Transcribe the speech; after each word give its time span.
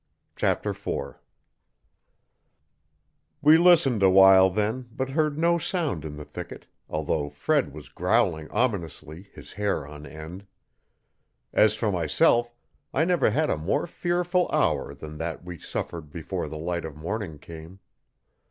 Chapter 0.35 0.73
4 0.73 1.21
We 3.39 3.59
listened 3.59 4.01
awhile 4.01 4.49
then 4.49 4.89
but 4.93 5.11
heard 5.11 5.37
no 5.37 5.59
sound 5.59 6.03
in 6.05 6.15
the 6.15 6.25
thicket, 6.25 6.65
although 6.89 7.29
Fred 7.29 7.71
was 7.71 7.87
growling 7.87 8.49
ominously, 8.49 9.29
his 9.35 9.53
hair 9.53 9.85
on 9.85 10.07
end. 10.07 10.47
As 11.53 11.75
for 11.75 11.91
myself 11.91 12.51
I 12.91 13.05
never 13.05 13.29
had 13.29 13.51
a 13.51 13.57
more 13.57 13.85
fearful 13.85 14.49
hour 14.51 14.95
than 14.95 15.19
that 15.19 15.45
we 15.45 15.59
suffered 15.59 16.09
before 16.09 16.47
the 16.47 16.57
light 16.57 16.83
of 16.83 16.95
morning 16.95 17.37
came. 17.37 17.79